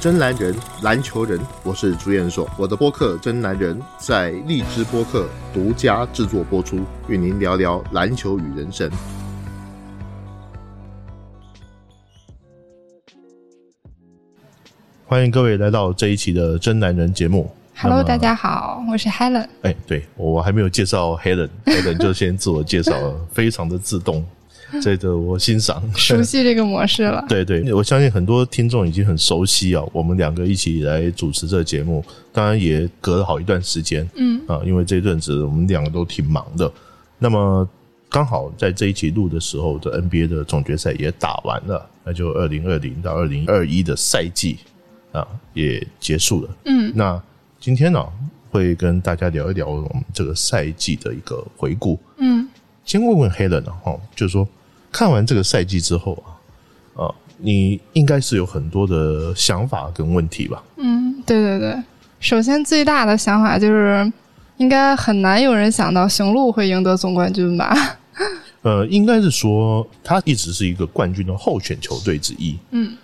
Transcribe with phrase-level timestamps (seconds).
[0.00, 2.48] 真男人，篮球人，我是朱彦硕。
[2.56, 8.88] 我的播客《真男人》在荔枝播客独家制作播出，与您聊聊篮球与人生。
[15.04, 17.50] 欢迎各位来到这一期的《真男人》节目。
[17.76, 19.48] Hello，大家好，我是 Helen。
[19.62, 24.24] 哎，对我还没有介绍 Helen，Helen 就先自我介绍了， 非常的自动，
[24.82, 25.82] 这个我欣赏。
[25.96, 27.24] 熟悉这个模式了。
[27.28, 36.70] 对对，我相信很多听众已经很熟悉啊，我们两个一起来主持这个节目，当然也隔了好一段时间，嗯啊，因为这阵子我们两个都挺忙的。
[37.18, 37.68] 那么
[38.08, 44.58] 刚好在这一期录的时候，这 NBA 的总决赛也打完了，那就二零二零到二零二一的赛季
[45.12, 46.56] 啊也结束了。
[46.64, 47.20] 嗯那
[47.60, 48.02] 今天呢、
[48.50, 51.98] 会跟大家聊一聊我们这个赛季的一个回顾。
[52.18, 52.48] 嗯
[52.84, 54.48] 先问问 Helen 啊，哈，就是说
[54.90, 56.22] 看完这个赛季之后
[56.94, 60.62] 啊，啊，你应该是有很多的想法跟问题吧？
[60.76, 61.76] 嗯，对对对。
[62.20, 64.12] 首先最大的想法就是，
[64.56, 67.74] 应该很难有人想到雄鹿会赢得总冠军吧？
[68.62, 72.96] 呃，应该是说他一直是一个冠军的候选球队之一，嗯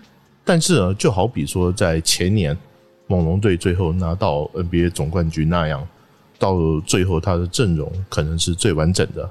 [0.44, 2.54] 但是呢，就好比说在前年
[3.06, 5.86] 猛龙队最后拿到 NBA 总冠军那样，
[6.38, 9.30] 到最后他的阵容可能是最完整的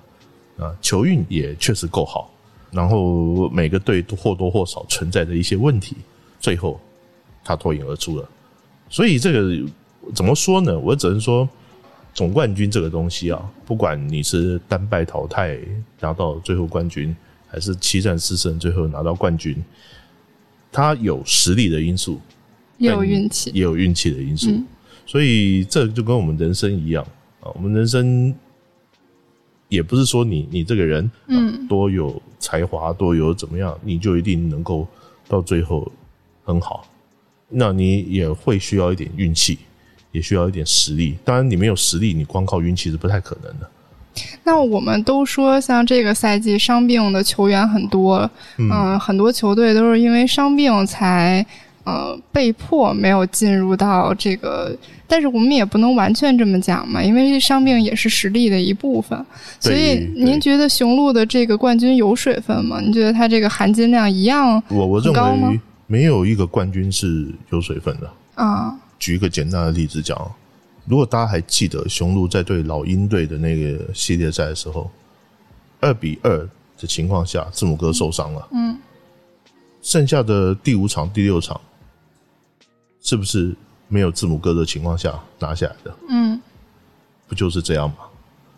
[0.66, 2.32] 啊，球运也确实够好，
[2.74, 5.96] 然后每个队都或多或少存在的一些问题，
[6.40, 6.80] 最后
[7.44, 8.28] 他脱颖而出了。
[8.90, 9.66] 所以这个
[10.14, 10.78] 怎么说呢？
[10.78, 11.48] 我只能说，
[12.14, 15.58] 总冠军这个东西啊，不管你是单败淘汰
[16.00, 17.16] 拿到最后冠军，
[17.48, 19.64] 还是七战四胜最后拿到冠军，
[20.72, 22.20] 它有实力的因素，
[22.78, 23.52] 也有运气。
[23.54, 24.50] 也有运气的因素。
[24.50, 24.66] 嗯
[25.06, 27.06] 所以这就跟我们人生一样
[27.42, 28.34] 啊，我们人生
[29.74, 34.88] 也不是说你你这个人、啊、嗯多有才华，多有怎么样，你就一定能够
[35.28, 35.92] 到最后
[36.46, 36.86] 很好。
[37.50, 39.58] 那你也会需要一点运气，
[40.12, 41.18] 也需要一点实力。
[41.26, 43.68] 当然，你没有实力，你光靠运气是不太可能的。
[44.44, 51.44] 那我们都说，像这个赛季伤病的球员很多，嗯、很多球队都是因为伤病才
[51.84, 54.76] 呃被迫没有进入到这个，
[55.08, 59.26] 但是我们也不能完全这么讲嘛，因为伤病也是实力的一部分。
[59.60, 62.80] 所以您觉得雄鹿的这个冠军有水分吗？
[62.82, 68.10] 您觉得它这个含金量一样我我认为没有一个冠军是有水分的。
[68.36, 68.76] 啊？
[68.98, 70.18] 举一个简单的例子讲，
[70.86, 74.90] 如果大家还记得雄鹿在对老鹰队的那个系列赛的时候，
[75.82, 76.38] 二比二
[76.80, 78.78] 的情况下，字母哥受伤了，嗯
[79.82, 81.60] 剩下的第五场、第六场，
[83.04, 83.56] 是不是
[83.88, 85.96] 没有字母哥的情况下拿下来的？
[86.10, 86.42] 嗯
[87.28, 87.98] 不就是这样吗？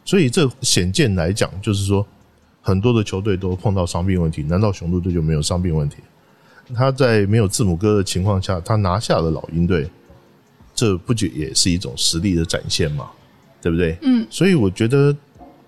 [0.06, 2.06] 所以这显见来讲，就是说
[2.62, 5.98] 很多的球队都碰到伤病问题，难道雄鹿队就没有伤病问题？
[6.74, 9.90] 他在没有字母哥的情况下，他拿下了老鹰队，
[10.74, 13.10] 这不就也是一种实力的展现吗？
[13.62, 13.98] 对不对？
[14.02, 15.16] 嗯，所以我觉得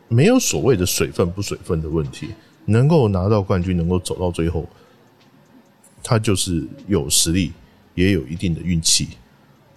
[0.07, 2.29] 没有所谓的水分不水分的问题，
[2.65, 4.67] 能够拿到冠军，能够走到最后，
[6.03, 7.53] 他就是有实力，
[7.97, 9.09] 也有一定的运气。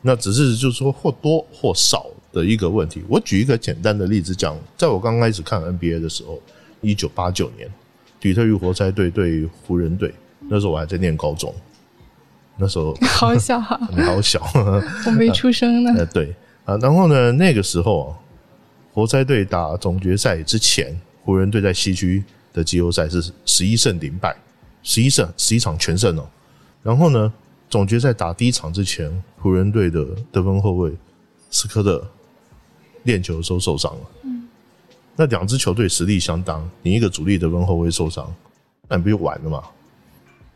[0.02, 3.02] 那只是就是说或多或少的一个问题。
[3.08, 6.40] 我举一个简单的例子讲，在我刚开始看 NBA 的时候，
[6.80, 7.68] 一九八九年，
[8.20, 10.14] 底特律活塞队对湖人队，
[10.48, 11.54] 那时候我还在念高中，
[12.56, 14.40] 那时候好小啊， 你好小，
[15.06, 15.92] 我没出生呢。
[15.96, 18.16] 呃，对啊，然后呢，那个时候啊，
[18.92, 24.34] 活塞队打总决赛之前，湖人队在西区的季后赛是十一胜零败，
[24.82, 26.26] 十一胜十一场全胜哦。
[26.82, 27.30] 然后呢，
[27.70, 30.92] 总决赛打第一场之前，湖人队的得分后卫
[31.50, 32.04] 斯科特
[33.04, 34.00] 练球的时候受伤了。
[34.24, 34.48] 嗯，
[35.14, 38.34] 那两支球队实力相当，你一个主力得分后卫受伤，
[38.88, 39.62] 那你不就完了吗？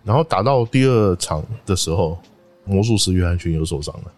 [0.03, 2.19] 然后打到第二场的时候，
[2.65, 4.13] 魔术师约翰逊又受伤了。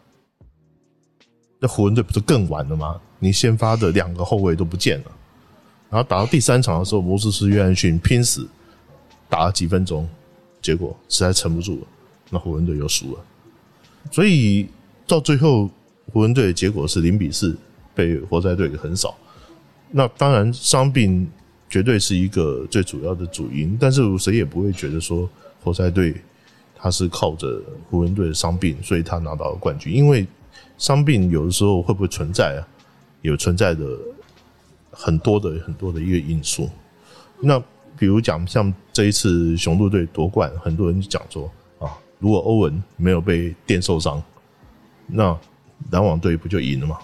[1.59, 2.99] 那湖人队不是更完了吗？
[3.19, 5.13] 你先发的两个后卫都不见了，
[5.91, 8.49] 然后打到第三场的时候，魔术师约翰逊拼死
[9.29, 10.09] 打了几分钟，
[10.63, 11.87] 结果实在撑不住了，
[12.31, 13.25] 那湖人队又输了。
[14.11, 14.69] 所以
[15.07, 15.71] 到最后，
[16.13, 17.57] 湖人队的结果是零比四
[17.95, 19.17] 被活塞队给横扫。
[19.91, 21.29] 那当然，伤病
[21.69, 25.29] 绝对是一个最主要的主因，但是谁也不会觉得说
[25.63, 26.15] 活塞队
[26.75, 30.27] 他是靠着湖人队的伤病，所以他拿到了冠军，因为
[30.79, 32.69] 伤病有的时候会不会存在啊？
[33.23, 33.85] 有存在的
[34.91, 36.71] 很多的很多的一个因素。
[37.41, 37.59] 那
[37.99, 41.51] 比如讲，像这一次雄鹿队夺冠，很多人就讲说，
[42.19, 44.23] 如果欧文没有被电受伤，
[45.07, 45.39] 那
[45.91, 46.99] 篮网队不就赢了吗？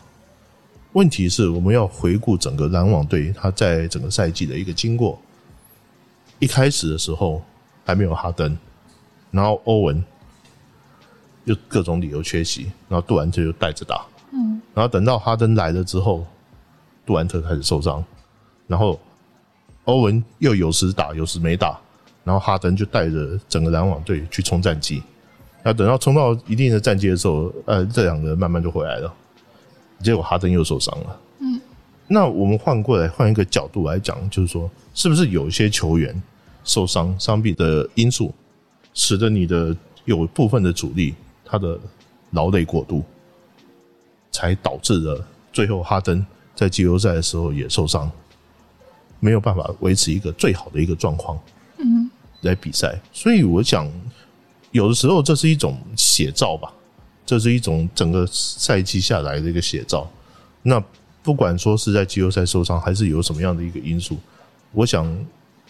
[0.92, 5.18] 问题是我们要回顾整个篮网队他在整个赛季的一个经过。
[6.38, 7.42] 一开始的时候
[7.84, 8.58] 还没有哈登，
[9.30, 10.04] 然后欧文
[11.44, 16.26] 又各种理由缺席，然后杜兰特就带着打，嗯，然后等到哈登来了之后，
[17.06, 18.04] 杜兰特开始受伤，
[18.66, 19.00] 然后
[19.84, 21.80] 欧文又有时打有时没打，
[22.24, 25.02] 然后哈登就带着整个篮网队去冲战绩，
[25.62, 29.12] 那等到冲到一定的战绩的时候，呃，这两个人慢慢就回来了，
[30.00, 31.60] 结果哈登又受伤了，嗯，
[32.06, 36.22] 那我们换过来换一个角度来讲，就是说，是不是有一些球员
[36.64, 38.32] 受伤伤病的因素，
[38.94, 41.14] 使得你的有部分的主力
[41.44, 41.78] 他的
[42.30, 43.02] 劳累过度，
[44.30, 46.24] 才导致了最后哈登
[46.54, 48.10] 在季后赛的时候也受伤，
[49.20, 51.61] 没有办法维持一个最好的一个状况，嗯，
[52.42, 52.96] 来比赛。
[53.12, 53.90] 所以我想，
[54.70, 56.72] 有的时候这是一种写照吧，
[57.26, 60.08] 这是一种整个赛季下来的一个写照。
[60.62, 60.82] 那
[61.22, 64.16] 不管说是在季后赛受伤，还是有什么样的一个因素，
[64.72, 65.06] 我想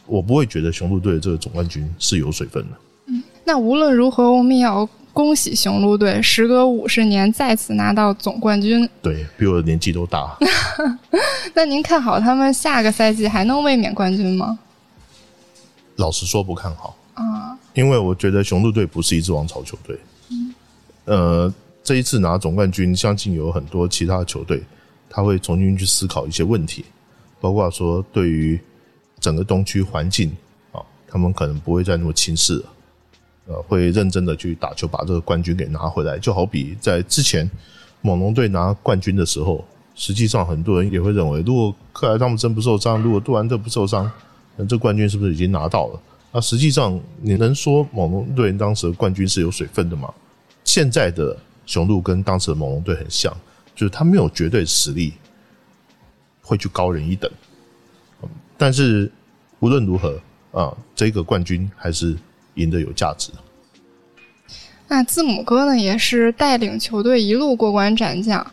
[0.06, 2.76] 我不会觉得雄鹿队的这个总冠军是有水分的。
[3.06, 8.88] 嗯那无论如何，我们也要恭喜雄鹿队，时隔五十年再次拿到总冠军。
[9.02, 10.38] 对比我的年纪都大，
[11.52, 14.56] 那您看好他们下个赛季还能卫冕冠军吗？
[15.96, 16.96] 老实说不看好。
[17.14, 19.98] 啊，因为我觉得雄鹿队不是一支王朝球队。
[20.30, 20.54] 嗯
[21.04, 24.62] 呃，这一次拿总冠军，相信有很多其他的球队，
[25.10, 26.84] 他会重新去思考一些问题，
[27.40, 28.58] 包括说对于
[29.20, 30.30] 整个东区环境
[30.70, 32.64] 啊，他们可能不会再那么轻视了，
[33.48, 36.18] 呃，会认真的去打球，把这个冠军给拿回来。
[36.18, 37.50] 就好比在之前
[38.00, 44.10] 猛龙队拿冠军的时候，实际上很多人也会认为，如果克莱汤姆森不受伤，如果杜兰特不受伤，
[44.56, 46.00] 那这冠军是不是已经拿到了？
[46.32, 50.12] 那实际上，你能说猛龙队当时的冠军是有水分的吗？
[50.64, 53.34] 现在的雄鹿跟当时的猛龙队很像，
[53.74, 55.14] 就是他没有绝对实力，
[56.40, 57.30] 会去高人一等。
[58.56, 59.10] 但是
[59.58, 60.20] 无论如何
[60.52, 62.16] 啊，这个冠军还是
[62.54, 63.30] 赢得有价值。
[64.88, 68.46] 那字母哥呢，也是带领球队一路过关斩将。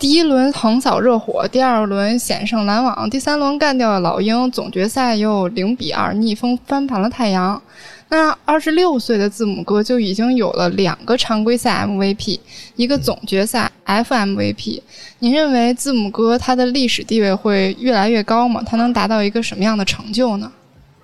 [0.00, 7.62] 第一轮横扫热火，第二轮险胜篮网，第三轮干掉了老鹰，总决赛又零比二逆风翻盘了太阳。
[8.08, 12.40] 那二十六岁的字母哥就已经有了两个常规赛 MVP，
[12.76, 14.80] 一个总决赛 FMVP。
[15.18, 18.62] 您认为字母哥他的历史地位会越来越高吗？
[18.66, 20.50] 他能达到一个什么样的成就呢？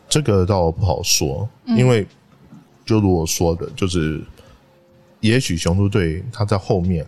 [0.08, 2.06] 这个倒不好说，因为
[2.86, 4.24] 就如我说的，就是
[5.20, 7.06] 也许雄鹿队他在后面，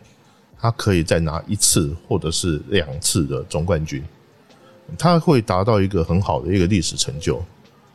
[0.60, 4.02] 他可以再拿一次或者是两次的总冠军，
[4.98, 7.40] 他会达到一个很好的一个历史成就。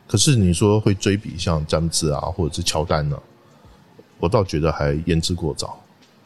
[0.06, 3.18] 可是你说会追比像詹姆斯啊，或者是乔丹呢、
[4.18, 5.78] 我倒觉得还言之过早。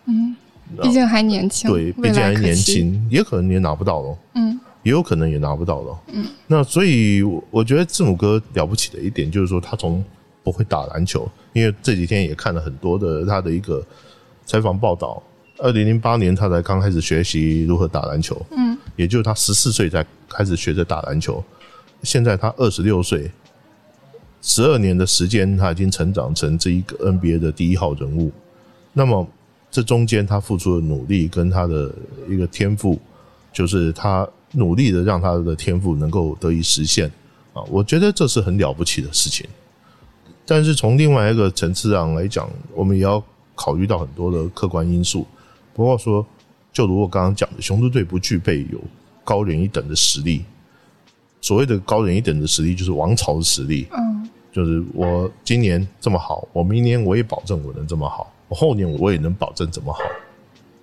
[0.07, 0.35] 嗯，
[0.83, 2.55] 毕竟还年轻，对，毕竟还年。
[2.55, 4.19] 轻，也可能也拿不到咯。
[4.35, 6.01] 嗯也有可能也拿不到了。
[6.13, 10.03] 嗯，那所以我我觉得字母哥了不起的一点就是说，他从
[10.43, 13.85] 不会打篮球，因为这几天也看了很多的他的一个
[14.47, 15.23] 采访报道。
[15.59, 21.43] 二零零八年他才刚开始学习如何打篮球，嗯，也就是他十四岁才开始学着打篮球，
[22.03, 23.31] 现在他二十六岁，
[24.41, 28.31] 十二年的时间，他已经成长成这一个 NBA 的第一号人物。
[28.93, 29.27] 那么
[29.71, 31.93] 这中间他付出的努力跟他的
[32.29, 32.99] 一个天赋，
[33.53, 37.11] 就是他努力的让他的天赋能够得以实现
[37.53, 39.47] 啊，我觉得这是很了不起的事情。
[40.47, 43.23] 但是从另外一个层次上来讲，我们也要
[43.55, 45.27] 考虑到很多的客观因素，
[45.79, 46.27] 包括说，
[46.73, 48.81] 就如我刚刚讲的，雄鹿队不具备有
[49.23, 50.45] 高人一等的实力。
[51.41, 53.87] 所谓的高人一等的实力，就是王朝的实力。
[53.93, 60.01] 嗯就是我今年这么好，我明年我也保证我能这么好，我后年我也能保证怎么好，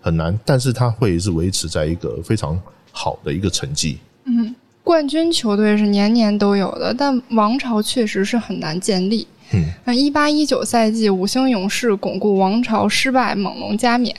[0.02, 2.58] 很难，但是他会是维持在一个非常
[2.92, 3.98] 好的一个成绩。
[4.26, 9.28] 嗯，冠军球队是年年都有的，但王朝确实是很难建立。
[9.56, 14.16] 嗯，那一八一九赛季，五星勇士巩固王朝失败，猛龙加冕。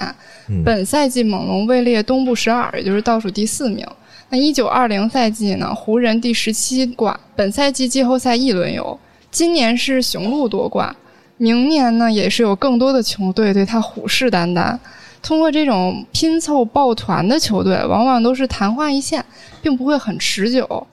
[0.48, 3.86] 嗯本赛季猛龙位列东部十二，也就是倒数第四名。
[4.28, 7.18] 那一九二零赛季呢，湖人第十七冠。
[7.34, 8.98] 本赛季季后赛一轮游，
[9.30, 10.94] 今年是雄鹿夺冠，
[11.36, 14.78] 明年呢也是有更多的球队对他虎视眈眈。
[15.22, 19.24] 通过这种拼凑抱团的球队，往往都是昙花一现，
[19.60, 20.86] 并不会很持久。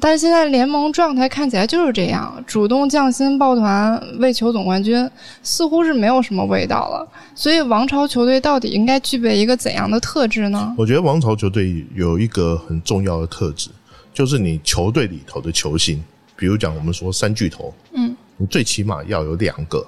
[0.00, 5.08] 但是现在联盟状态看起来就是这样，主动降薪抱团为求总冠军，
[5.42, 7.06] 似乎是没有什么味道了。
[7.34, 10.74] 所以王朝球队到底应该具备一个怎样的特质呢？
[10.78, 13.68] 我觉得王朝球队有一个很重要的特质，
[14.14, 16.02] 就是你球队里头的球星，
[16.36, 19.86] 比如讲我们说三巨头，嗯，你最起码要有两个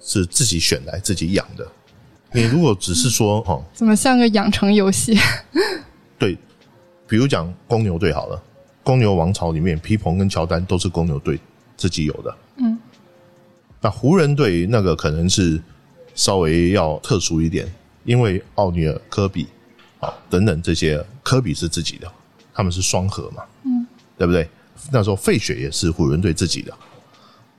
[0.00, 1.66] 是自己选来自己养的。
[2.32, 5.18] 你如果只是说哦，怎么像个养成游戏？
[6.18, 6.36] 对，
[7.06, 8.42] 比如讲公牛队好了，
[8.88, 11.38] 公牛王朝里面，皮蓬跟乔丹都是公牛队
[11.76, 12.34] 自己有的。
[12.56, 12.78] 嗯，
[13.82, 15.62] 那湖人队那个可能是
[16.14, 17.70] 稍微要特殊一点，
[18.04, 19.46] 因为奥尼尔、科比
[20.00, 22.10] 啊等等这些，科比是自己的，
[22.54, 24.48] 他们是双核嘛，嗯，对不对？
[24.90, 26.72] 那时候费雪也是湖人队自己的。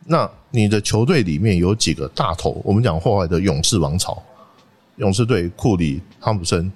[0.08, 2.60] 那你的球队里面有几个大头？
[2.66, 4.20] 我们讲后来的勇士王朝，
[4.96, 6.72] 勇士队库里、汤普森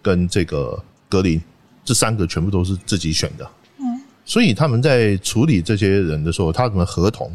[0.00, 1.38] 跟这个格林
[1.84, 3.46] 这三个全部都是自己选的。
[4.28, 7.34] 所以他们在处理这些人的时候，他们合同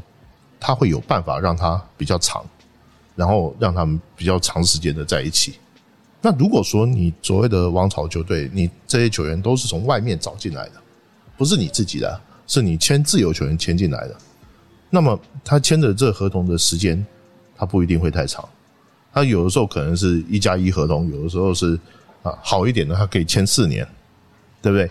[0.60, 2.46] 他会有办法让他比较长，
[3.16, 5.56] 然后让他们比较长时间的在一起。
[6.22, 10.74] 那如果说你所谓的王朝球队，你这些球员都是从外面找进来的，
[11.36, 14.16] 不是你自己的，是你签自由球员签进来的。
[14.92, 17.04] 那么他签的这合同的时间，
[17.58, 18.48] 他不一定会太长。
[19.12, 21.74] 他有的时候可能是一加一合同，有的时候是
[22.22, 23.84] 啊好一点的，他可以签四年，
[24.62, 24.90] 对不对？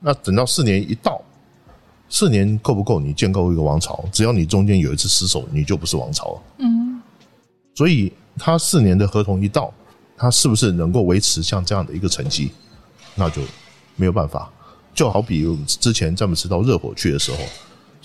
[0.00, 1.22] 那等到四年一到，
[2.08, 4.04] 四年够不够你建构一个王朝？
[4.12, 6.42] 只要你中间有一次失手，你就不是王朝了。
[6.58, 7.02] 嗯。
[7.74, 9.72] 所以他四年的合同一到，
[10.16, 12.52] 他是不是能够维持像这样的一个成绩？
[13.14, 13.42] 那就
[13.96, 14.50] 没有办法。
[14.94, 17.38] 就好比之前詹姆斯到热火去的时候。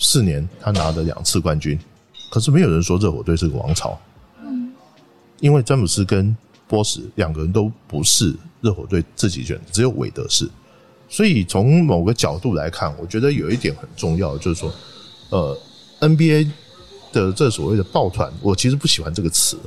[0.02, 1.78] 四年，他拿了两次冠军，
[2.30, 4.00] 可是没有人说热火队是个王朝。
[4.42, 4.72] 嗯，
[5.40, 6.34] 因为詹姆斯跟
[6.66, 10.50] 波什两个人都不是热火队自己选，只有韦德是。
[11.10, 14.72] 所以从某个角度来看，我觉得有一点很重要，就是说，
[15.30, 15.58] 呃
[15.98, 16.48] ，NBA
[17.12, 19.58] 的这所谓的抱团，我其实不喜欢这个词。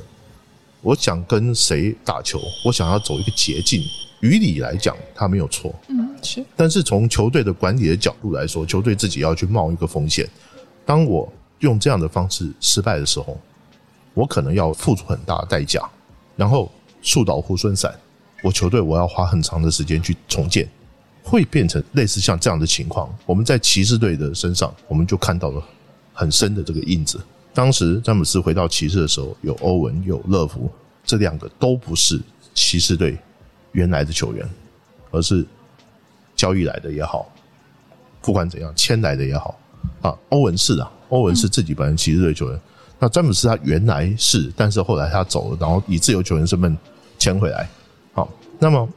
[0.80, 3.82] 我想跟谁打球，我想要走一个捷径。
[4.20, 5.74] 于理来讲，他没有错。
[5.88, 6.42] 嗯，是。
[6.56, 10.26] 但是从球队的管理的角度来说，球队自己要去冒一个风险。
[10.86, 13.38] 当我用这样的方式失败的时候，
[14.14, 15.86] 我可能要付出很大的代价，
[16.36, 16.72] 然后
[17.02, 17.94] 树倒猢狲散，
[18.42, 20.66] 我球队我要花很长的时间去重建，
[21.24, 23.12] 会变成类似像这样的情况。
[23.26, 25.60] 我们在骑士队的身上，我们就看到了
[26.12, 27.20] 很深的这个印子。
[27.52, 30.70] 当时詹姆斯回到骑士的时候，有欧文，有乐福，
[31.04, 32.20] 这两个都不是
[32.54, 33.18] 骑士队。
[33.72, 34.48] 原来的球员，
[35.10, 35.44] 而是
[36.36, 37.26] 交易来的也好，
[38.22, 39.58] 不管怎样签来的也好
[40.00, 40.16] 啊。
[40.28, 42.60] 欧文是啊，欧文是自己本人骑士队球员。
[43.00, 46.78] 那詹姆斯他原来是，但是后来他走了，然后以自由球员身份
[47.18, 47.68] 签回来。
[48.12, 48.88] 好，那么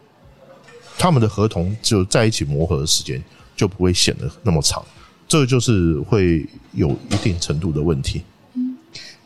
[0.98, 3.22] 他们的合同就在一起磨合的时间
[3.56, 4.84] 就不会显得那么长，
[5.28, 8.24] 这就是会有一定程度的问题。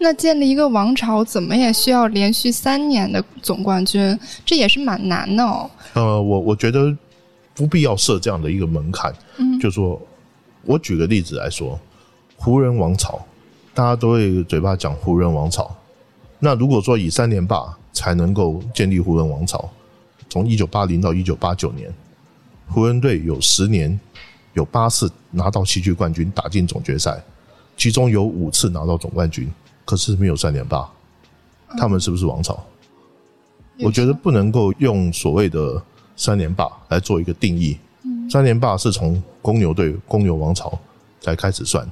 [0.03, 5.69] 那建立一个王朝，怎么也需要连续三年的总冠军，这也是蛮难的哦。
[5.93, 6.95] 呃，我我觉得
[7.53, 9.13] 不必要设这样的一个门槛。
[9.37, 10.01] 嗯，就说
[10.63, 11.79] 我举个例子来说，
[12.35, 13.23] 湖人王朝，
[13.75, 15.71] 大家都会嘴巴讲湖人王朝。
[16.39, 19.69] 那如果说以三连霸才能够建立湖人王朝，
[20.31, 21.93] 从一九八零到一九八九年，
[22.69, 23.99] 湖人队有十年
[24.53, 27.21] 有八次拿到西区冠军，打进总决赛，
[27.75, 29.51] 其中有五次拿到总冠军。
[29.83, 30.89] 可是没有三连霸，
[31.77, 32.57] 他们是不是王朝？
[33.79, 35.83] 我觉得不能够用所谓的
[36.15, 37.77] 三连霸来做一个定义。
[38.29, 40.79] 三连霸是从公牛队、公牛王朝
[41.19, 41.85] 才开始算。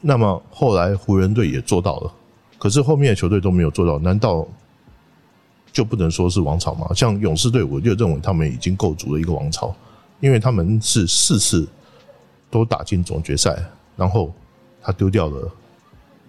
[0.00, 2.12] 那么后来湖人队也做到了，
[2.58, 4.44] 可是后面的球队都没有做到，难道
[5.78, 6.92] 就不能说是王朝嘛？
[6.92, 9.72] 像勇士队，我就认为他们已经构筑了一个王朝，
[10.18, 11.68] 因为他们是四次
[12.50, 13.56] 都打进总决赛，
[13.96, 14.34] 然后
[14.82, 15.48] 他丢掉了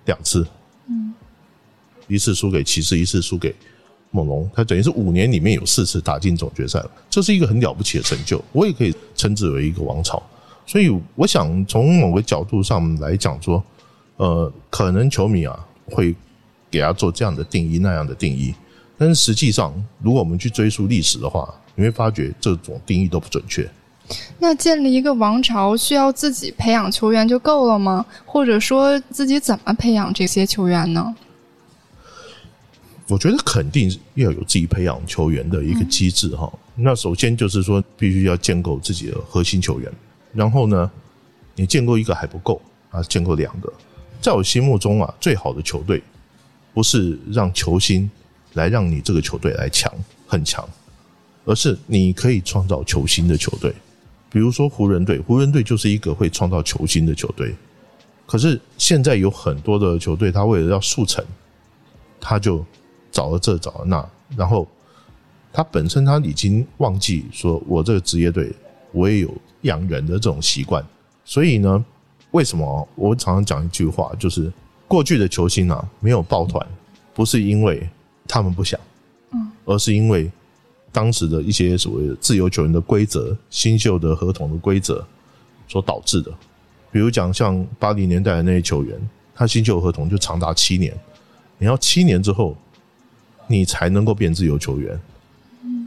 [0.06, 0.46] 两次。
[0.88, 1.15] 嗯
[2.08, 3.56] 一次输给骑士，一次输给
[4.12, 10.22] 猛龙，他等于是五年里面有四次打进总决赛了，这是一个很了不起的成就，我也可以称之为一个王朝。
[10.68, 13.63] 所以我想从某个角度上来讲说，
[14.18, 16.15] 呃，可能球迷啊会
[16.70, 18.53] 给他做这样的定义那样的定义，
[19.00, 23.68] 但是实际上如果我们去追溯历史的话，你会发觉这种定义都不准确。
[24.38, 28.06] 那建立一个王朝需要自己培养球员就够了吗？
[28.25, 31.15] 或者说自己怎么培养这些球员呢？
[33.08, 36.51] 我觉得肯定要有自己培养球员的一个机制哈。
[36.75, 39.91] 那首先就是说，必须要建构自己的核心球员。
[40.34, 40.91] 然后呢，
[41.56, 43.72] 你建构一个还不够啊，建构两个。
[44.22, 46.03] 在我心目中啊，最好的球队
[46.74, 48.10] 不是让球星
[48.53, 49.94] 来让你这个球队来强
[50.27, 50.68] 很强，
[51.46, 53.74] 而是你可以创造球星的球队。
[54.32, 57.56] 比如说湖人队，湖人队就是一个会创造球星的球队。
[58.25, 61.24] 可是现在有很多的球队，他为了要速成，
[62.20, 62.65] 他就。
[63.12, 64.68] 找了这找了那，然后
[65.51, 68.53] 他本身他已经忘记说，我这个职业队
[68.91, 70.86] 我也有养人的这种习惯，
[71.25, 71.84] 所以呢，
[72.29, 74.53] 为什么我常常讲一句话，就是
[74.88, 76.63] 过去的球星啊没有抱团，
[77.15, 77.89] 不是因为
[78.29, 78.79] 他们不想，
[79.33, 80.31] 嗯，而是因为
[80.93, 85.05] 当时的一些所谓的自由球员的规则、新秀的合同的规则
[85.67, 86.31] 所导致的。
[86.93, 88.98] 比如讲像八零年代的那些球员，
[89.36, 90.98] 他新秀合同就长达七年，
[91.57, 92.55] 你要七年之后。
[93.51, 94.95] 你才能够变自由球员。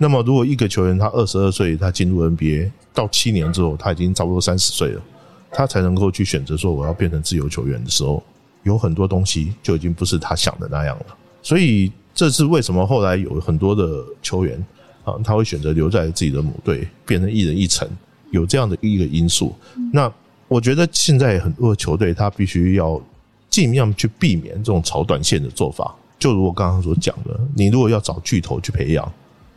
[0.01, 5.03] 那么，如果一个球员他二十二岁，他进入 NBA 到七年之后，他已经差不多三十岁了，
[5.49, 8.21] 他才能够去选择说我要变成自由球员的时候，
[8.65, 11.07] 有很多东西就已经不是他想的那样了。
[11.41, 14.65] 所以，这是为什么后来有很多的球员
[15.05, 17.89] 啊，他会选择留在自己的母队，变成一人一城，
[18.31, 19.55] 有这样的一个因素。
[19.93, 20.13] 那
[20.49, 23.01] 我觉得现在很多球队他必须要
[23.49, 25.95] 尽量去避免这种炒短线的做法。
[26.19, 29.13] 就如我刚刚所讲的，你如果要找巨头去培养。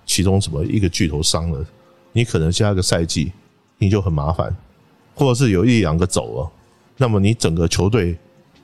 [0.08, 1.66] 其中什么一个巨头伤了，
[2.12, 3.32] 你可能下一个赛季
[3.80, 4.56] 你就很麻烦，
[5.16, 6.52] 或者是有一两个走了，
[6.98, 8.16] 那么你整个球队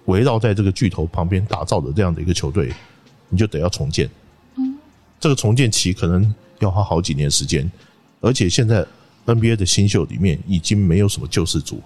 [0.05, 2.71] 围绕在这个巨头旁边打造的这样的一个球队，
[3.31, 4.07] 你就得要重建。
[4.57, 4.77] 嗯，
[5.19, 7.67] 这个重建期可能要花好几年时间，
[8.19, 8.85] 而且现在
[9.25, 11.81] NBA 的新秀里面已经没有什么救世主，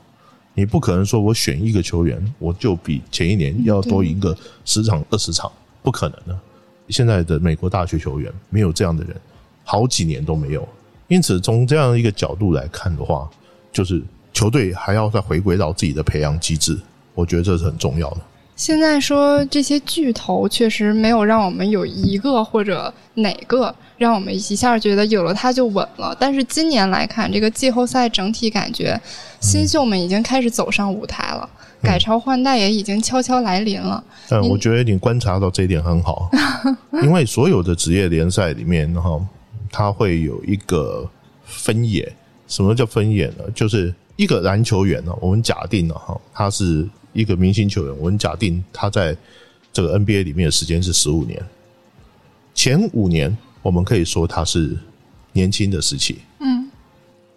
[0.54, 5.50] 你不可能说我选一个球员我就比前一年要多赢个十场二十场，
[5.82, 6.38] 不可能的。
[6.90, 9.16] 现在的美国大学球员没有这样的人。
[9.68, 10.70] 好几年都没有，
[11.08, 13.28] 因此从这样一个角度来看的话，
[13.72, 14.00] 就是
[14.32, 16.80] 球队还要再回归到自己的培养机制，
[17.16, 18.18] 我觉得这是很重要的。
[18.56, 29.00] 现在说这些巨头确实没有让我们有一个或者哪个让我们一下觉得有了它就稳了，但是今年来看，这个季后赛整体感觉
[29.42, 31.50] 新秀们已经开始走上舞台了，
[31.82, 34.04] 改朝换代也已经悄悄来临了。
[34.30, 36.30] 嗯，我觉得你观察到这一点很好，
[37.04, 39.20] 因为所有的职业联赛里面哈。
[39.72, 41.06] 它会有一个
[41.44, 42.10] 分野，
[42.48, 43.44] 什么叫分野呢？
[43.54, 49.18] 就是一个篮球员呢，我们假定了哈，他是一个明星球员，我们假定他在
[49.72, 51.42] 这个 NBA 里面的时间是十五年，
[52.54, 54.78] 前五年我们可以说他是
[55.32, 56.70] 年轻的时期，嗯，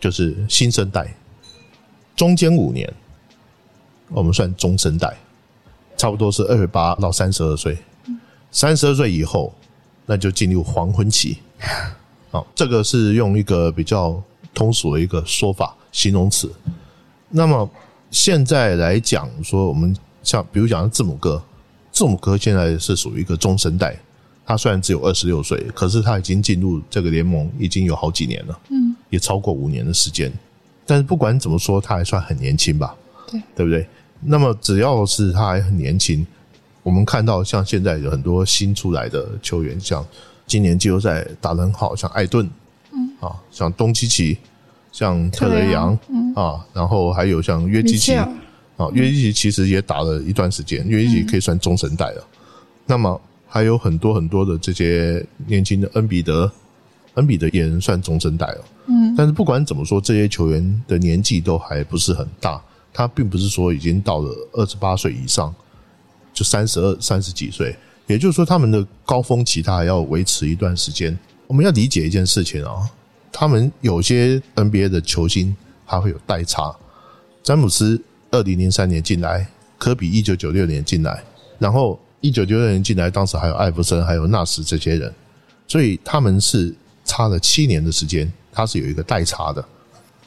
[0.01, 1.15] 就是新生代，
[2.17, 2.93] 中间五年
[4.09, 5.17] 我们算中生代，
[5.97, 7.79] 差不多是二十八到三十二岁，
[8.51, 9.55] 三十二岁以后
[10.07, 11.39] 那就进入黄昏期。
[12.31, 14.21] 好， 这个是用一个比较
[14.53, 16.53] 通俗的一个说法形容词。
[17.31, 17.71] 那么
[18.11, 21.43] 现在来讲说，我们像比如讲字母哥，
[21.93, 23.97] 字母哥现在是属于一个中生代，
[24.47, 30.33] 他虽然只有二十六岁，可是他已经进入这个联盟已经有好几年了，嗯，也超过五年的时间。
[30.87, 32.95] 但是不管怎么说，他还算很年轻吧？
[33.31, 33.87] 对，对不对？
[34.21, 36.27] 那么只要是他还很年轻，
[36.83, 40.05] 我们看到像现在有很多新出来的球员，像。
[40.47, 42.49] 今年季后赛打得很好，像艾顿，
[42.91, 44.39] 嗯啊，像东契奇，
[44.99, 48.29] 像特雷杨，嗯啊，然后还有像约基奇，啊，
[48.93, 52.27] 约基奇其实也打了一段时间，约基奇可以算中生代了。
[52.85, 56.51] 那么还有很多很多的这些年轻的恩比德，
[57.15, 58.65] 恩比德也能算中生代了。
[58.87, 62.61] 嗯，但是不管怎么说，这些球员的年纪都还不是很大，
[62.93, 65.55] 他并不是说已经到了二十八岁以上，
[66.35, 67.73] 就三十二、三十几岁。
[68.09, 71.17] 也就是说，他们的高峰期他还要维持一段时间。
[71.47, 72.83] 我们要理解一件事情啊，
[73.33, 76.75] 他们有些 NBA 的球星他会有代差。
[77.43, 81.23] 詹姆斯二零零三年进来，科比一九九六年进来，
[81.59, 85.13] 然后一九九六年进来，当时还有艾弗森、还有纳什这些人，
[85.67, 89.65] 所以他们是差了七年的时间，他是有一个代差的。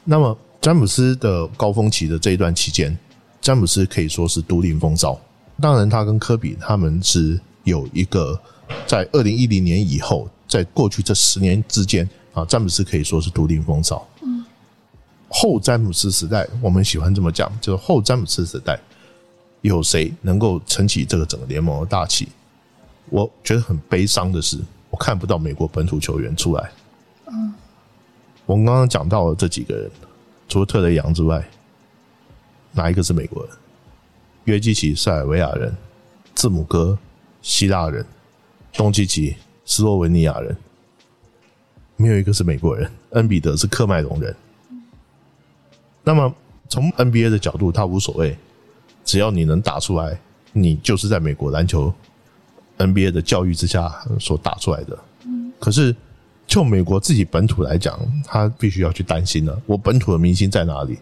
[0.04, 2.98] 那么詹姆斯的高峰期的这一段期间，
[3.42, 5.20] 詹姆斯可以说是独领风骚。
[5.60, 7.40] 当然，他跟科比他们是。
[7.64, 8.42] 有一个
[8.88, 14.08] 在二零一零年以后，在过去这十年之间啊，詹姆斯可以说是独领风骚。
[14.22, 14.46] 嗯，
[15.30, 18.80] 后詹姆斯时代，我们喜欢这么讲，就是后詹姆斯时代，
[19.62, 22.28] 有谁能够撑起这个整个联盟的大旗？
[23.10, 24.58] 我觉得很悲伤的是，
[24.90, 26.72] 我看不到美国本土球员出来。
[27.28, 27.54] 嗯，
[28.46, 29.92] 我们刚刚讲到了这几个人，
[30.48, 31.46] 除了特雷杨之外，
[32.72, 33.56] 哪一个是美国人？
[34.46, 35.76] 约基奇、塞尔维亚人、
[36.34, 36.98] 字母哥。
[37.44, 38.06] 希腊人、
[38.72, 40.56] 东契奇、斯洛文尼亚人，
[42.02, 42.90] 没有一个是美国人。
[43.12, 44.36] 恩比德是克麦隆人。
[46.04, 46.34] 那么
[46.68, 48.36] 从 NBA 的角度，他无所谓，
[49.06, 50.20] 只要你能打出来，
[50.52, 51.94] 你就是在美国篮球
[52.80, 54.98] NBA 的教育之下所打出来的。
[55.60, 55.96] 可是
[56.48, 60.98] 就美国自己本土来讲，他必须要去担心了：我本土的明星在哪里？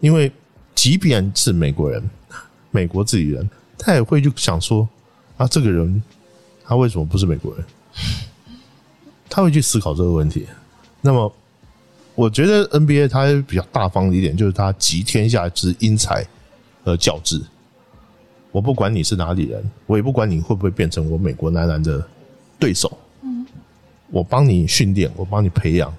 [0.00, 0.30] 因为
[0.74, 2.02] 即便是美国人，
[2.70, 4.86] 美国自己人，他也会就想说。
[5.38, 6.02] 啊，这个人
[6.64, 7.64] 他为什么不是美国人？
[9.28, 10.46] 他会去思考这个问题。
[11.00, 11.32] 那么，
[12.14, 16.26] 我觉得 NBA 它比较大方的一点就是它集天下之英才
[16.84, 17.40] 而教之。
[18.50, 22.06] 我不管你是哪里人，我也不管你会不会变成我美国男篮的
[22.58, 22.96] 对手。
[23.22, 23.46] 嗯，
[24.10, 25.94] 我帮你训练，我帮你培养，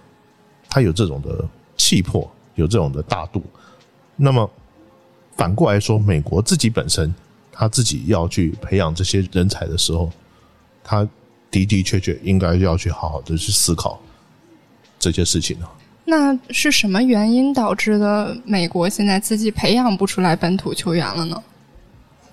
[0.70, 3.42] 他有这种的气魄，有这种的大度。
[4.16, 4.50] 那么
[5.38, 7.14] 反过来说，美国自己本身。
[7.52, 10.10] 他自己要去培养这些人才的时候，
[10.82, 11.06] 他
[11.52, 14.02] 的的确确应该要去好好的去思考
[15.00, 15.72] 这些事情了。
[16.06, 18.36] 那是什么原因导致的？
[18.44, 21.44] 美国现在自己培养不出来本土球员了呢？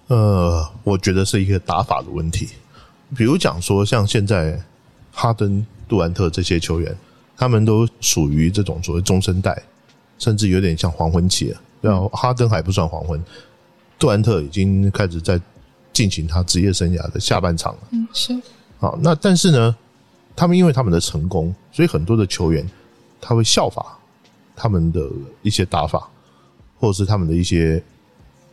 [0.06, 2.48] 呃，我觉得是一个打法的问题。
[3.14, 4.58] 比如讲说，像现在
[5.12, 6.96] 哈登、杜兰特这些球员，
[7.36, 9.62] 他们都属于这种所谓中生代，
[10.18, 11.60] 甚至有点像黄昏期了。
[11.82, 13.22] 然后哈登还不算黄昏，
[13.98, 15.38] 杜兰特已经开始在
[15.92, 17.80] 进行他职业生涯的下半场了。
[17.90, 18.40] 嗯，是。
[18.78, 19.76] 好，那但是呢，
[20.34, 22.68] 他们因为他们的成功，所以很多的球员
[23.20, 23.98] 他会效法
[24.54, 25.08] 他们的
[25.42, 26.08] 一些打法，
[26.78, 27.82] 或者是他们的一些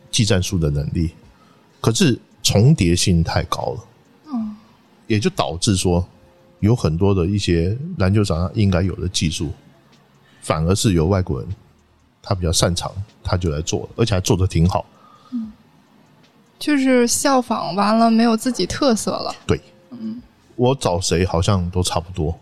[0.09, 1.11] 技战术的能力，
[1.81, 3.83] 可是重叠性太高了。
[4.33, 4.55] 嗯，
[5.07, 6.05] 也就导致说，
[6.59, 9.51] 有很多的一些篮球场上应该有的技术，
[10.41, 11.49] 反而是由外国人
[12.21, 12.89] 他比较擅长，
[13.21, 14.85] 他就来做，而且还做的挺好。
[16.59, 19.35] 就是效仿完了，没有自己特色了。
[19.45, 19.59] 对，
[19.99, 20.21] 嗯，
[20.55, 22.37] 我找谁好像都差不多。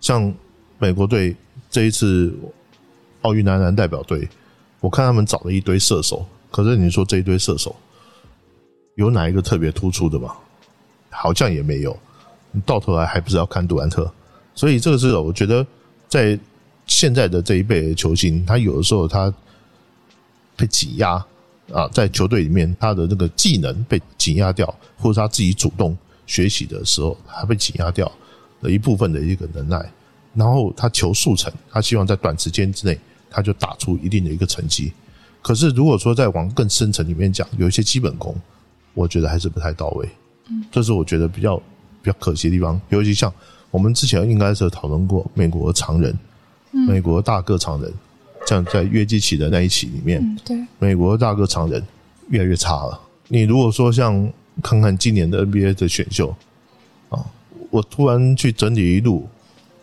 [0.00, 0.32] 像
[0.78, 1.34] 美国队
[1.70, 2.34] 这一次
[3.22, 4.28] 奥运男篮代表队，
[4.80, 7.74] 我看他们找了一堆射手，可是你说这一堆射手
[8.96, 10.34] 有哪一个特别突出的吗？
[11.10, 11.96] 好像也没有。
[12.64, 14.08] 到头来还不是要看杜兰特？
[14.54, 15.66] 所以这个是我觉得
[16.06, 16.38] 在
[16.86, 19.32] 现在的这一辈的球星，他有的时候他
[20.54, 21.14] 被挤压
[21.72, 28.10] 啊，在球队里面他的那个技能被挤压掉，或者他自己主动学习的时候，他被挤压掉
[28.60, 29.92] 的一部分的一个能耐。
[30.34, 32.98] 然后他求速成，他希望在短时间之内
[33.30, 34.92] 他就打出一定的一个成绩。
[35.40, 38.34] 可是如果说再往更深层里面讲，有一些基本功，
[38.94, 40.08] 我觉得还是不太到位。
[40.48, 41.56] 嗯，这是我觉得比较
[42.02, 42.80] 比较可惜的地方。
[42.88, 43.32] 尤其像
[43.70, 46.18] 我们之前应该是讨论过美国常人，
[46.72, 47.92] 美国大个常人，
[48.46, 51.80] 像在约基奇的那一期里面，嗯，对，美国大个常人
[52.30, 53.00] 越来越差了。
[53.28, 54.28] 你如果说像
[54.62, 56.34] 看看今年的 NBA 的选秀
[57.08, 57.24] 啊，
[57.70, 59.28] 我突然去整理一路，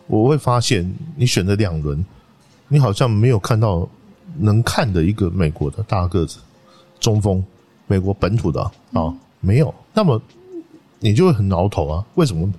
[0.06, 2.04] 我会发现你选了两轮，
[2.68, 3.88] 你好像没有看到
[4.38, 6.38] 能看的一个美国的大个子
[6.98, 7.44] 中锋，
[7.86, 9.74] 美国本土的啊，没有。
[9.92, 10.20] 那么
[11.00, 12.04] 你就会很挠头啊？
[12.14, 12.50] 为什么？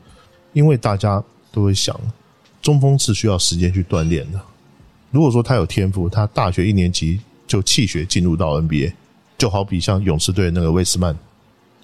[0.54, 2.00] 因为大家都会想，
[2.62, 4.40] 中锋是需要时间去锻炼的。
[5.10, 8.94] 如果说他有天赋，他大学一年级就弃学进入到 NBA，
[9.38, 11.18] 就好比像勇士队那个威斯曼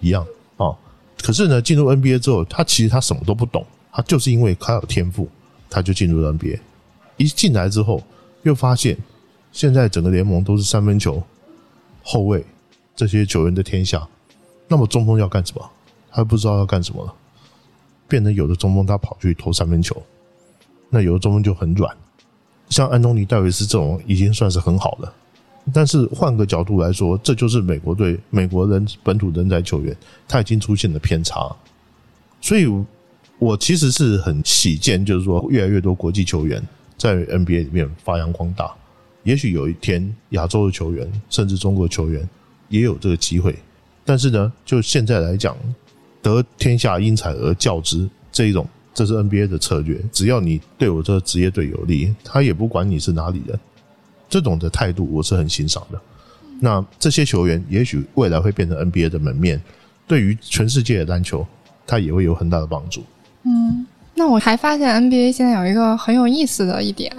[0.01, 0.25] 一样
[0.57, 0.75] 啊。
[1.21, 5.27] 可是呢，进入 NBA 之后，他其实他什么都不懂，他就是因为他有天赋，
[5.69, 6.59] 他就进入了 NBA。
[7.17, 8.01] 一进来之后，
[8.43, 8.97] 又发现
[9.51, 11.21] 现在整个联盟都是三分球
[12.01, 12.45] 后卫
[12.95, 14.07] 这些球员的天下，
[14.67, 15.69] 那么中锋要干什么？
[16.11, 17.13] 他不知道要干什么了，
[18.07, 20.01] 变成有的中锋他跑去投三分球，
[20.89, 21.95] 那有的中锋就很软。
[22.69, 25.13] 像安东尼戴维斯这种已经算是很好了，
[25.73, 29.95] 但是换个角度来说，这就是美国队美国人本土人才球员
[30.27, 31.55] 他已经出现了偏差，
[32.41, 32.67] 所以
[33.37, 36.61] 我其实是很喜见，就是说越来越多国际球员
[36.97, 38.71] 在 NBA 里面发扬光大。
[39.23, 42.27] 也许有一天亚洲的球员甚至中国球员
[42.69, 43.55] 也有这个机会，
[44.05, 45.55] 但是呢，就现在来讲，
[46.21, 48.67] 得天下英才而教之这一种。
[48.91, 53.57] 这是 NBA 的策略，只要你对我这个职业队有利，他也不管你是哪里人，
[54.29, 55.99] 这种的态度我是很欣赏的。
[56.61, 59.61] 那这些球员也许未来会变成 NBA 的门面，
[60.05, 61.47] 对于全世界的篮球，
[61.87, 63.03] 他也会有很大的帮助。
[63.43, 67.11] 嗯，那我还发现 NBA 现在有一个很有意思的一点，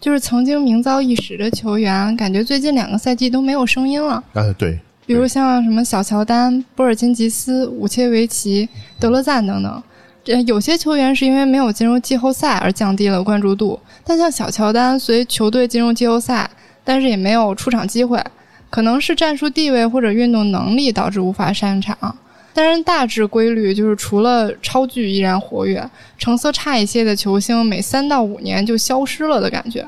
[0.00, 4.22] 就是曾经名噪一时的球员，感觉最近两个赛季都没有声音了。
[4.32, 8.68] 啊，对，比如像什么小乔丹、波尔津吉斯、武切维奇、
[8.98, 9.82] 德罗赞等等。
[10.22, 16.50] 这有些球员是因为没有进入季后赛而降低了关注度，但像小乔丹随球队进入季后赛，
[16.84, 18.22] 但是也没有出场机会，
[18.68, 22.16] 可能是战术地位或者运动能力导致无法上场。
[22.52, 29.86] 但是大致规律就是，除了超巨依然活跃，成色差一些的球星每三到五年就消失了的感觉。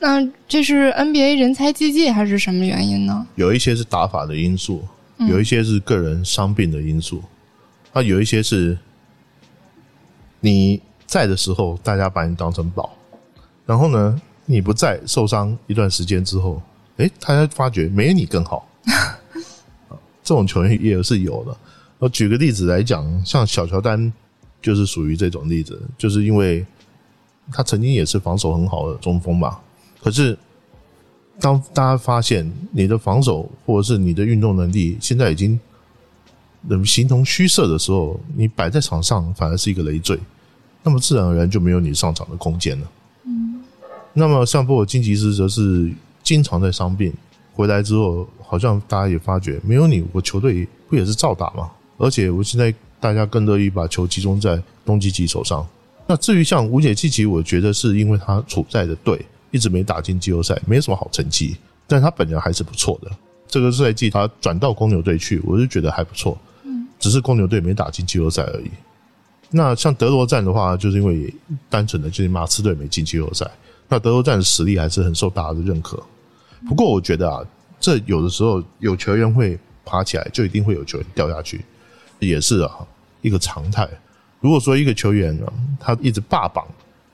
[0.00, 3.24] 那这是 NBA 人才济济还是什么原因呢？
[3.36, 4.82] 有一些是打法的因素，
[5.28, 7.22] 有一些是个人伤病的因素，
[7.92, 8.76] 那有一些是。
[10.40, 12.90] 你在的时候，大家把你当成宝，
[13.66, 16.62] 然后呢，你不在受伤一段时间之后，
[16.96, 18.66] 哎，大家发觉没你更好。
[20.24, 21.56] 这种球员也是有的。
[21.98, 24.12] 我举个例子来讲，像小乔丹
[24.62, 26.64] 就是属于这种例子，就是因为
[27.52, 29.58] 他曾经也是防守很好的中锋嘛。
[30.00, 30.38] 可是
[31.38, 35.60] 当大家发现你的防守或者是你的运动能力现在已经。
[36.62, 40.18] 能形同虚设的时候，你摆在场上反而是一个累赘，
[40.82, 42.90] 那么自然而然就没有你上场的空间了。
[43.24, 43.60] 嗯，
[44.12, 45.90] 那么像波尔津吉斯则是
[46.22, 47.12] 经常在伤病，
[47.52, 51.70] 回来之后好像大家也发觉没有你，我球队不也是照打吗？
[51.98, 55.66] 而且我现在大家更乐意把球集中在东契奇手上。
[56.06, 63.10] 那至于像吴解契奇，我觉得是因为他处在的队一直没打进季后赛，没什么好成绩，但他本人还是不错的。
[63.46, 66.36] 这个赛季他转到公牛队去，我就觉得还不错。
[67.00, 68.70] 只是公牛队没打进季后赛而已。
[69.50, 71.34] 那像德罗赞的话，就是因为
[71.68, 73.50] 单纯的就是马刺队没进季后赛。
[73.88, 76.00] 那德罗赞的实力还是很受大家的认可。
[76.68, 77.42] 不过我觉得啊，
[77.80, 81.64] 这有的时候有球员会爬起来，就一定会有球员掉下去，
[82.20, 82.70] 也是啊
[83.22, 83.88] 一个常态。
[84.38, 86.64] 如果说一个球员呢，他一直霸榜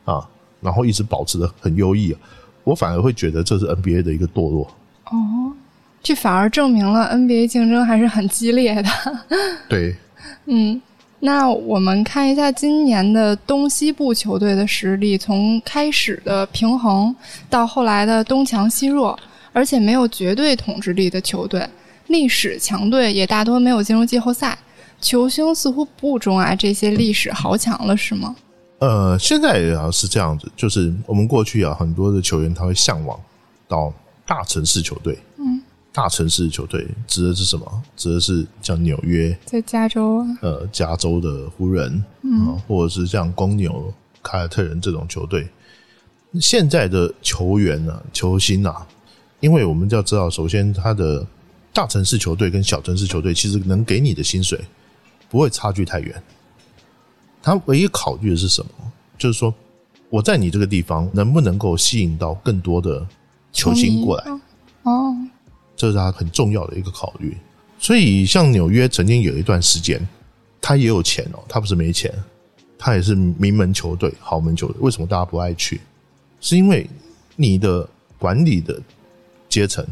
[0.04, 0.28] 啊，
[0.60, 2.14] 然后一直保持的很优异，
[2.64, 4.70] 我反而会觉得这是 NBA 的一个堕落。
[5.06, 5.45] 哦，
[6.06, 8.88] 这反而证明了 NBA 竞争还是很激烈的。
[9.68, 9.96] 对，
[10.46, 10.80] 嗯。
[11.18, 17.12] 那我们看一下今年的东西部球队的实力，从开始的平衡
[17.50, 19.18] 到后来的东强西弱，
[19.52, 21.66] 而且没有绝对统治力的球队，
[22.06, 24.56] 历史强队也大多没有进入季后赛，
[25.00, 28.36] 球星似乎不钟爱这些历史豪强了，是吗？
[28.78, 33.18] 呃，现在啊是这样子，就是我们过去啊很多的球员他会向往
[33.66, 33.92] 到
[34.26, 35.18] 大城市球队。
[35.96, 37.82] 大城市球队指的是什么？
[37.96, 43.90] 指的是像纽约，在加州啊，呃，加州的湖人啊，或者是像公牛、
[44.22, 45.48] 凯尔特人这种球队。
[46.38, 48.86] 现在的球员呢，球星啊，
[49.40, 51.26] 因为我们就要知道，首先他的
[51.72, 54.60] 大城市球队跟小城市球队其实能给你的薪水
[55.30, 56.22] 不会差距太远。
[57.42, 58.92] 他唯一考虑的是什么？
[59.16, 59.54] 就是说
[60.10, 63.06] 我在你这个地方能不能够吸引到更多的
[63.50, 64.30] 球星过来？
[64.30, 64.38] 哦。
[65.76, 67.36] 这是他很重要的一个考虑，
[67.78, 70.00] 所以像纽约曾经有一段时间，
[70.60, 72.12] 他也有钱哦，他不是没钱，
[72.78, 74.76] 他也是名门球队、豪门球队。
[74.80, 75.80] 为什么大家不爱去？
[76.40, 76.88] 是因为
[77.36, 78.80] 你的管理的
[79.48, 79.86] 阶层，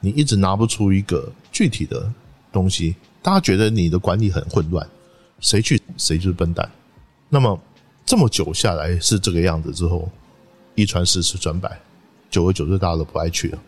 [0.00, 2.12] 你一直拿不出一个具体的
[2.52, 4.86] 东西，大家觉得你的管理很混乱，
[5.40, 6.70] 谁去谁就是笨蛋。
[7.28, 7.58] 那么
[8.04, 10.08] 这么久下来是这个样子之后，
[10.74, 11.80] 一传十，十传百，
[12.30, 13.58] 久而久之大家都不爱去了。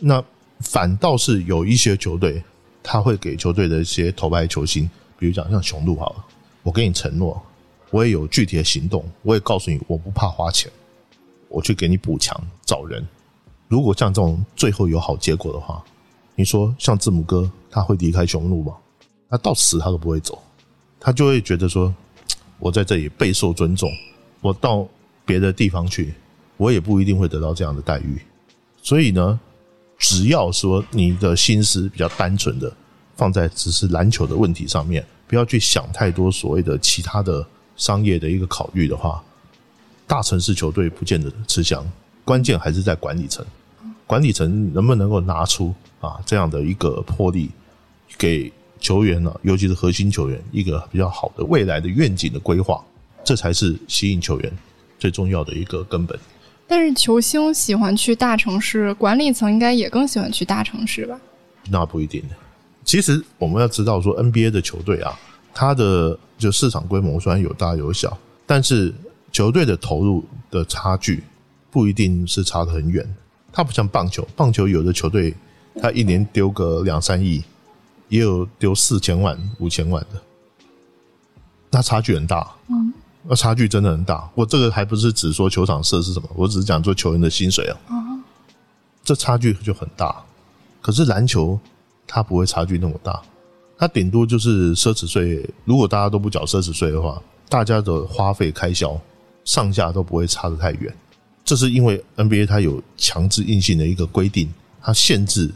[0.00, 0.22] 那
[0.60, 2.42] 反倒是有一些球队，
[2.82, 4.88] 他会给球队的一些头牌球星，
[5.18, 6.24] 比如讲像雄鹿好了，
[6.62, 7.40] 我给你承诺，
[7.90, 10.70] 我也有具体的行动，我也告诉你，我不怕花钱，
[11.48, 13.06] 我去给你补强找人。
[13.68, 15.84] 如果像这种最后有好结果的话，
[16.34, 18.74] 你说像字母哥他会离开雄鹿吗？
[19.28, 20.42] 他到死他都不会走，
[20.98, 21.94] 他就会觉得说，
[22.58, 23.90] 我在这里备受尊重，
[24.40, 24.86] 我到
[25.24, 26.14] 别的地方去，
[26.56, 28.18] 我也不一定会得到这样的待遇。
[28.82, 29.38] 所以呢？
[29.98, 32.72] 只要说你的心思比较单纯的
[33.16, 39.22] 放在只是篮球的问题上面，不要去想太多所谓的其他的商业的一个考虑的话，
[40.06, 41.84] 大城市球队不见得吃香。
[42.24, 43.44] 关键还是在管理层，
[44.06, 47.50] 管理层能不能够拿出啊这样的一个魄力，
[48.18, 52.84] 给球员呢，尤其是核心球员一个比较好的未来的愿景的规划，
[53.24, 54.52] 这才是吸引球员
[54.98, 56.18] 最重要的一个根本。
[56.68, 61.20] 但是球星喜欢去大城市，管理层应该也更喜欢去大城市吧？
[61.70, 62.22] 那不一定。
[62.84, 65.18] 其实我们要知道，说 NBA 的球队啊，
[65.54, 68.94] 它的就市场规模虽然有大有小，但是
[69.30, 71.22] 球队的投入的差距
[71.70, 73.06] 不一定是差得很远。
[73.52, 75.34] 它不像棒球，棒球有的球队
[75.80, 77.42] 它一年丢个两三亿，
[78.08, 80.20] 也有丢四千万、五千万的，
[81.70, 82.54] 那差距很大。
[82.68, 82.92] 嗯。
[83.28, 87.76] 那差距真的很大，我这个还不是只说球场设施什么，我只是讲做球员的薪水啊。
[89.02, 90.22] 这差距就很大。
[90.80, 91.58] 可是篮球
[92.06, 93.20] 它不会差距那么大，
[93.76, 95.48] 它顶多就是奢侈税。
[95.64, 99.00] 如果大家都不缴奢侈税的话，大家的花费开销
[99.44, 100.94] 上下都不会差得太远。
[101.44, 105.50] 这是因为 NBA 它有强制硬性的一个规定，它限制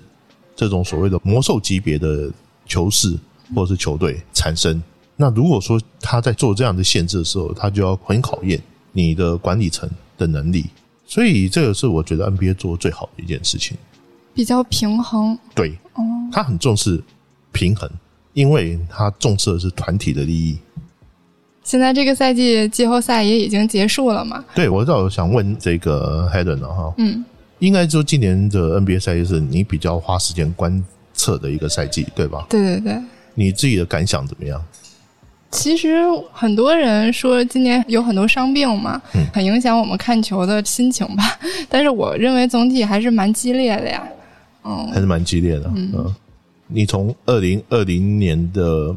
[0.56, 2.30] 这种所谓的魔兽级别的
[2.66, 3.16] 球士
[3.54, 4.82] 或者是球队产生。
[5.20, 8.58] 那如果说他在做这样的限制的时候，他就要很考验
[8.90, 10.64] 你的管理层的能力，
[11.04, 13.76] 所以这个是我觉得 NBA 做的最好的一件事情，
[14.32, 15.38] 比较平衡。
[15.54, 16.02] 对，哦，
[16.32, 17.02] 他很重视
[17.52, 17.86] 平衡，
[18.32, 20.56] 因为他重视的是团体的利益。
[21.62, 24.42] 现在这个赛季季后赛也已经结束了嘛？
[24.54, 27.22] 对，我倒想问这个 heden 了哈，嗯，
[27.58, 32.46] 应该说今年的 NBA 赛季是你比较花时间观测的一个赛季，对吧？
[32.48, 33.02] 对对对，
[33.34, 34.64] 你自己的感想怎么样？
[35.50, 35.96] 其实
[36.32, 39.00] 很多人说今年有很多伤病嘛，
[39.32, 41.24] 很影响我们看球的心情吧。
[41.68, 44.06] 但是我认为总体还是蛮激烈的呀，
[44.64, 45.70] 嗯，还是蛮激烈的。
[45.74, 46.14] 嗯，
[46.68, 48.94] 你从二零二零年的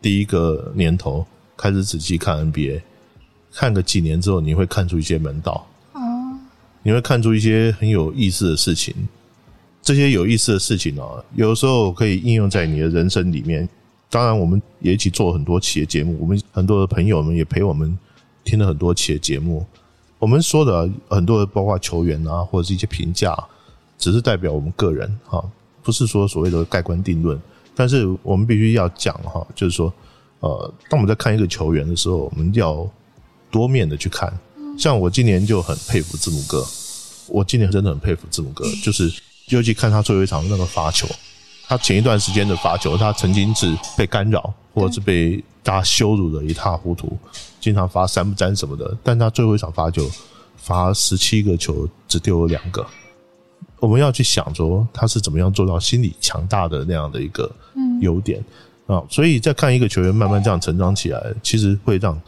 [0.00, 2.80] 第一个年头开始仔细看 NBA，
[3.52, 6.00] 看个几年之后，你会看出一些门道啊，
[6.84, 8.94] 你会看出一些很有意思的事情。
[9.82, 13.68] 这些有意思的事情哦，有时候可以应用在你的人生里面。
[14.08, 17.98] 当然，我们也一起做了很多企业节目，我们很多的朋友们也陪我们
[18.44, 19.66] 听了很多企业节目。
[20.18, 23.36] 我们说的很多，包括球员啊，或者是一些评价，
[23.98, 25.44] 只是代表我们个人哈，
[25.82, 27.38] 不是说所谓的盖棺定论。
[27.74, 29.92] 但是我们必须要讲哈，就是说，
[30.40, 32.88] 呃，当我们在看一个球员的时候，我们要
[33.50, 34.32] 多面的去看。
[34.78, 36.64] 像我今年就很佩服字母哥，
[37.28, 39.12] 我今年真的很佩服字母哥，就是
[39.48, 41.06] 尤其看他最后一场那个罚球。
[41.68, 47.18] 他前一段时间的罚球，他曾经是被干扰，或者是被大家羞辱的一塌糊涂，
[47.60, 48.96] 经常罚三不沾什么的。
[49.02, 50.08] 但他最后一场罚球，
[50.56, 52.86] 罚十七个球只丢了两个。
[53.80, 57.50] 我们要去想说，他是怎么样做到心理强大的那样的一个
[58.00, 58.42] 优点
[58.86, 59.02] 啊？
[59.10, 62.18] 所以在看一个球员慢慢这样成长起来，其实会让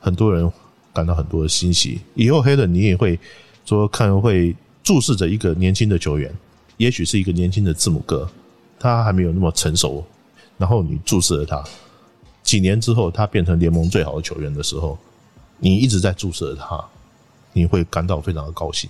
[0.00, 0.50] 很多人
[0.94, 2.00] 感到很多的欣喜。
[2.14, 3.18] 以后黑的你也会
[3.66, 6.34] 说看会注视着一个年轻的球员，
[6.78, 8.28] 也许是一个年轻的字母哥。
[8.86, 10.04] 他还没有那么成熟，
[10.56, 11.64] 然后你注视着他，
[12.42, 14.96] 几年之后他变成联盟最好的球员的时候，
[15.58, 16.80] 你一直在注视着他，
[17.52, 18.88] 你会感到非常的高兴。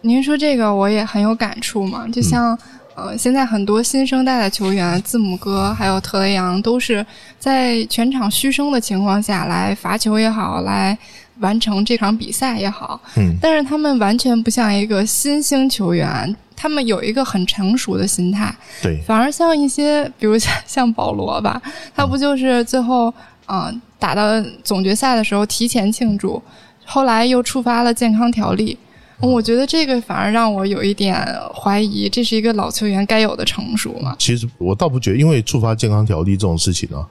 [0.00, 2.58] 您说这个我也很有感触嘛，就像
[2.96, 7.06] 呃，现在很多新生代的球员，字母哥还有特雷杨，都是
[7.38, 10.98] 在全场嘘声的情况下来罚球也好，来
[11.38, 16.34] 完成这场比赛也好，嗯，但是他们完全不像一个新兴球员。
[16.60, 21.60] 他们有一个很成熟的心态，对，反而像一些，比如像 像保罗吧，
[21.94, 23.12] 他不就是最后，
[23.46, 26.42] 嗯，打到总决赛的时候提前庆祝，
[26.84, 28.76] 后来又触发了健康条例，
[29.20, 31.16] 我觉得这个反而让我有一点
[31.54, 34.14] 怀疑，这是一个老球员该有的成熟吗？
[34.18, 37.06] 其实我倒不觉得，因为触发健康条例这种事情呢，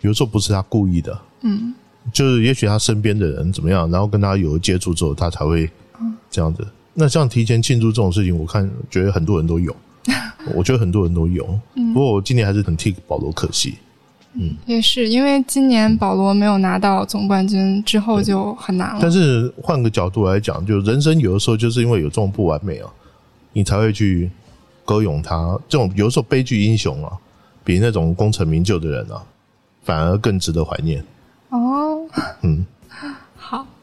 [0.00, 1.74] 比如说不是他故意的，嗯，
[2.14, 5.70] 就是也许他身边的人怎么样，然后跟他有了接触之后，他才会
[6.30, 6.66] 这样子。
[6.98, 9.76] 那像提前庆祝这种事情，我看觉得很多人都有，
[10.56, 11.46] 我觉得很多人都有。
[11.92, 13.74] 不过我今年还是很替保罗可惜。
[14.38, 18.98] 嗯，也是因为今年保罗没有拿到总冠军之后就很难了。
[19.00, 22.90] 但是换个角度来讲，就人生有的时候就是因为有这种不完美啊，
[23.52, 24.30] 你才会去
[24.84, 25.58] 歌咏他。
[25.68, 27.12] 这种有的时候悲剧英雄啊，
[27.64, 29.22] 比那种功成名就的人啊，
[29.84, 31.02] 反而更值得怀念。
[31.48, 32.06] 哦，
[32.42, 32.66] 嗯，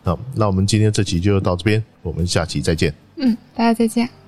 [0.03, 2.93] 好，那我们今天这期就到这边，我们下期再见。
[3.15, 4.22] 嗯，大家再见。